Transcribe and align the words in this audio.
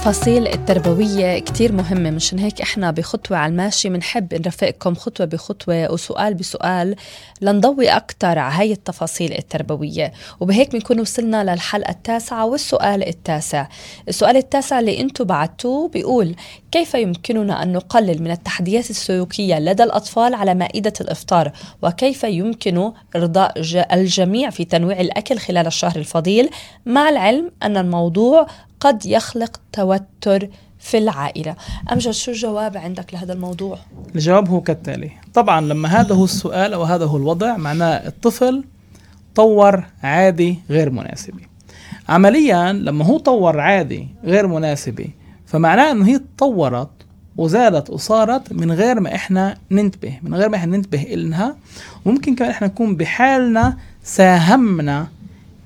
التفاصيل 0.00 0.48
التربوية 0.48 1.38
كتير 1.38 1.72
مهمة 1.72 2.10
مشان 2.10 2.38
هيك 2.38 2.60
إحنا 2.60 2.90
بخطوة 2.90 3.36
على 3.36 3.50
الماشي 3.50 3.88
بنحب 3.88 4.34
نرافقكم 4.34 4.94
خطوة 4.94 5.26
بخطوة 5.26 5.92
وسؤال 5.92 6.34
بسؤال 6.34 6.96
لنضوي 7.40 7.88
أكتر 7.88 8.38
على 8.38 8.54
هاي 8.54 8.72
التفاصيل 8.72 9.32
التربوية. 9.32 10.12
وبهيك 10.40 10.72
بنكون 10.72 11.00
وصلنا 11.00 11.52
للحلقة 11.52 11.90
التاسعة 11.90 12.46
والسؤال 12.46 13.08
التاسع. 13.08 13.66
السؤال 14.08 14.36
التاسع 14.36 14.80
اللي 14.80 15.00
أنتم 15.00 15.24
بعتوه 15.24 15.88
بيقول 15.88 16.34
كيف 16.72 16.94
يمكننا 16.94 17.62
أن 17.62 17.72
نقلل 17.72 18.22
من 18.22 18.30
التحديات 18.30 18.90
السلوكية 18.90 19.58
لدى 19.58 19.82
الأطفال 19.82 20.34
على 20.34 20.54
مائدة 20.54 20.92
الإفطار؟ 21.00 21.52
وكيف 21.82 22.24
يمكن 22.24 22.92
إرضاء 23.16 23.52
الجميع 23.92 24.50
في 24.50 24.64
تنويع 24.64 25.00
الأكل 25.00 25.38
خلال 25.38 25.66
الشهر 25.66 25.96
الفضيل؟ 25.96 26.50
مع 26.86 27.08
العلم 27.08 27.50
أن 27.62 27.76
الموضوع 27.76 28.46
قد 28.80 29.06
يخلق 29.06 29.60
توتر 29.72 30.48
في 30.78 30.98
العائلة. 30.98 31.56
أمجد 31.92 32.10
شو 32.10 32.30
الجواب 32.30 32.76
عندك 32.76 33.14
لهذا 33.14 33.32
الموضوع؟ 33.32 33.78
الجواب 34.14 34.48
هو 34.48 34.60
كالتالي. 34.60 35.10
طبعا 35.34 35.60
لما 35.60 35.88
هذا 35.88 36.14
هو 36.14 36.24
السؤال 36.24 36.72
أو 36.74 36.82
هذا 36.82 37.04
هو 37.04 37.16
الوضع 37.16 37.56
معناه 37.56 38.06
الطفل 38.06 38.64
طور 39.34 39.84
عادي 40.02 40.58
غير 40.70 40.90
مناسبة 40.90 41.40
عمليا 42.08 42.72
لما 42.72 43.04
هو 43.04 43.18
طور 43.18 43.60
عادي 43.60 44.08
غير 44.24 44.46
مناسبة 44.46 45.08
فمعناه 45.46 45.92
إنه 45.92 46.06
هي 46.06 46.18
تطورت 46.18 46.90
وزادت 47.36 47.90
وصارت 47.90 48.52
من 48.52 48.72
غير 48.72 49.00
ما 49.00 49.14
إحنا 49.14 49.56
ننتبه 49.70 50.18
من 50.22 50.34
غير 50.34 50.48
ما 50.48 50.56
إحنا 50.56 50.76
ننتبه 50.76 51.02
إلها. 51.02 51.56
وممكن 52.04 52.34
كمان 52.34 52.50
إحنا 52.50 52.66
نكون 52.66 52.96
بحالنا 52.96 53.76
ساهمنا 54.02 55.08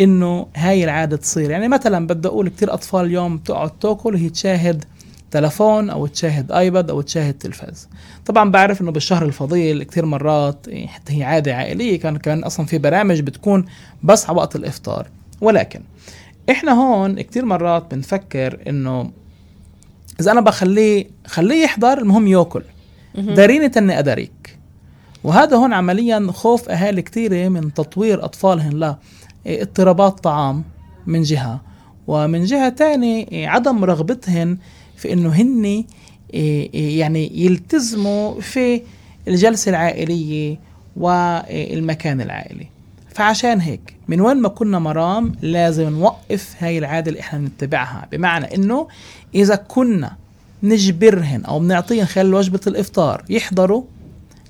إنه 0.00 0.46
هاي 0.56 0.84
العادة 0.84 1.16
تصير. 1.16 1.50
يعني 1.50 1.68
مثلا 1.68 2.06
بدي 2.06 2.28
أقول 2.28 2.48
كثير 2.48 2.74
أطفال 2.74 3.04
اليوم 3.04 3.36
بتقعد 3.36 3.70
تأكل 3.70 4.14
وهي 4.14 4.28
تشاهد 4.28 4.84
تلفون 5.30 5.90
أو 5.90 6.06
تشاهد 6.06 6.52
آيباد 6.52 6.90
أو 6.90 7.00
تشاهد 7.00 7.34
تلفاز. 7.34 7.88
طبعا 8.26 8.50
بعرف 8.50 8.80
إنه 8.80 8.90
بالشهر 8.90 9.24
الفضيل 9.24 9.82
كثير 9.82 10.06
مرات 10.06 10.68
إيه، 10.68 10.86
حتى 10.86 11.18
هي 11.18 11.24
عادة 11.24 11.54
عائلية 11.54 12.00
كان 12.00 12.16
كمان 12.16 12.44
أصلا 12.44 12.66
في 12.66 12.78
برامج 12.78 13.20
بتكون 13.20 13.64
بس 14.02 14.28
على 14.28 14.38
وقت 14.38 14.56
الإفطار. 14.56 15.06
ولكن 15.40 15.80
إحنا 16.50 16.72
هون 16.72 17.20
كثير 17.20 17.44
مرات 17.44 17.94
بنفكر 17.94 18.58
إنه 18.68 19.10
إذا 20.20 20.32
أنا 20.32 20.40
بخليه 20.40 21.06
خليه 21.26 21.64
يحضر 21.64 21.98
المهم 21.98 22.26
يأكل. 22.26 22.62
داريني 23.14 23.68
تني 23.68 23.98
أداريك. 23.98 24.58
وهذا 25.24 25.56
هون 25.56 25.72
عمليا 25.72 26.26
خوف 26.32 26.68
أهالي 26.68 27.02
كثيره 27.02 27.48
من 27.48 27.74
تطوير 27.74 28.24
اطفالهم 28.24 28.78
لا 28.78 28.96
اضطرابات 29.46 30.20
طعام 30.20 30.64
من 31.06 31.22
جهة. 31.22 31.60
ومن 32.06 32.44
جهة 32.44 32.68
تانية 32.68 33.48
عدم 33.48 33.84
رغبتهن 33.84 34.58
في 34.96 35.12
إنه 35.12 35.28
هن 35.28 35.84
يعني 36.74 37.44
يلتزموا 37.44 38.40
في 38.40 38.82
الجلسة 39.28 39.70
العائلية 39.70 40.58
والمكان 40.96 42.20
العائلي. 42.20 42.66
فعشان 43.14 43.60
هيك 43.60 43.94
من 44.08 44.20
وين 44.20 44.36
ما 44.36 44.48
كنا 44.48 44.78
مرام 44.78 45.32
لازم 45.42 45.88
نوقف 45.88 46.54
هاي 46.58 46.78
العادة 46.78 47.08
اللي 47.10 47.20
إحنا 47.20 47.38
نتبعها 47.38 48.08
بمعنى 48.12 48.54
إنه 48.54 48.88
إذا 49.34 49.54
كنا 49.56 50.16
نجبرهن 50.62 51.44
أو 51.44 51.60
بنعطيهن 51.60 52.06
خلال 52.06 52.34
وجبة 52.34 52.60
الإفطار 52.66 53.24
يحضروا 53.28 53.82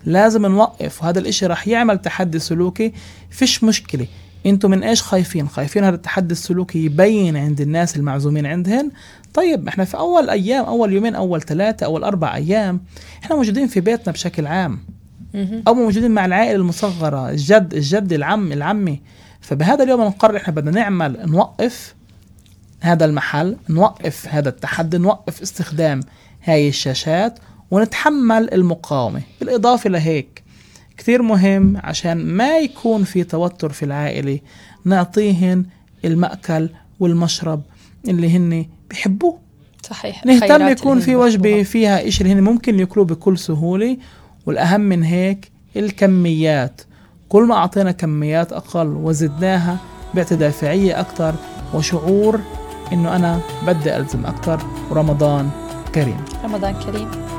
لازم 0.04 0.46
نوقف. 0.46 1.02
وهذا 1.02 1.18
الإشي 1.18 1.46
رح 1.46 1.68
يعمل 1.68 1.98
تحدي 1.98 2.38
سلوكي 2.38 2.92
فيش 3.30 3.64
مشكلة. 3.64 4.06
أنتم 4.46 4.70
من 4.70 4.82
إيش 4.82 5.02
خايفين؟ 5.02 5.48
خايفين 5.48 5.84
هذا 5.84 5.94
التحدي 5.94 6.32
السلوكي 6.32 6.84
يبين 6.84 7.36
عند 7.36 7.60
الناس 7.60 7.96
المعزومين 7.96 8.46
عندهن؟ 8.46 8.90
طيب 9.34 9.68
إحنا 9.68 9.84
في 9.84 9.96
أول 9.96 10.30
أيام 10.30 10.64
أول 10.64 10.92
يومين 10.92 11.14
أول 11.14 11.42
ثلاثة 11.42 11.86
أول 11.86 12.04
أربع 12.04 12.34
أيام 12.34 12.80
إحنا 13.24 13.36
موجودين 13.36 13.66
في 13.66 13.80
بيتنا 13.80 14.12
بشكل 14.12 14.46
عام. 14.46 14.78
أو 15.68 15.74
موجودين 15.74 16.10
مع 16.10 16.24
العائلة 16.24 16.56
المصغرة 16.56 17.30
الجد 17.30 17.74
الجد 17.74 18.12
العم 18.12 18.52
العمي. 18.52 19.00
فبهذا 19.40 19.84
اليوم 19.84 20.00
نقرر 20.00 20.36
إحنا 20.36 20.54
بدنا 20.54 20.70
نعمل 20.70 21.30
نوقف 21.30 21.94
هذا 22.80 23.04
المحل 23.04 23.56
نوقف 23.68 24.26
هذا 24.28 24.48
التحدي 24.48 24.98
نوقف 24.98 25.42
استخدام 25.42 26.00
هاي 26.44 26.68
الشاشات 26.68 27.38
ونتحمل 27.70 28.54
المقاومة. 28.54 29.20
بالإضافة 29.40 29.90
لهيك 29.90 30.42
كثير 31.00 31.22
مهم 31.22 31.76
عشان 31.76 32.26
ما 32.26 32.58
يكون 32.58 33.04
في 33.04 33.24
توتر 33.24 33.72
في 33.72 33.84
العائلة. 33.84 34.38
نعطيهن 34.84 35.64
المأكل 36.04 36.68
والمشرب 37.00 37.62
اللي 38.08 38.36
هن 38.36 38.66
بيحبوه 38.90 39.38
صحيح 39.82 40.26
نهتم 40.26 40.68
يكون 40.68 41.00
في 41.00 41.16
وجبة 41.16 41.62
فيها 41.62 42.08
إشي 42.08 42.24
اللي 42.24 42.34
هن 42.34 42.40
ممكن 42.40 42.80
يأكلوه 42.80 43.06
بكل 43.06 43.38
سهولة 43.38 43.96
والأهم 44.46 44.80
من 44.80 45.02
هيك 45.02 45.50
الكميات. 45.76 46.80
كل 47.28 47.42
ما 47.42 47.54
أعطينا 47.54 47.92
كميات 47.92 48.52
أقل 48.52 48.86
وزدناها 48.86 49.78
بيعطي 50.14 50.36
دافعية 50.36 51.00
أكتر 51.00 51.34
وشعور 51.74 52.40
إنه 52.92 53.16
أنا 53.16 53.40
بدي 53.66 53.96
ألزم 53.96 54.26
أكتر. 54.26 54.60
ورمضان 54.90 55.50
كريم. 55.94 56.24
رمضان 56.44 56.74
كريم. 56.74 57.29